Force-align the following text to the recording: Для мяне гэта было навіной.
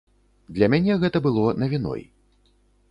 Для 0.55 0.69
мяне 0.75 0.93
гэта 1.03 1.17
было 1.29 1.47
навіной. 1.67 2.01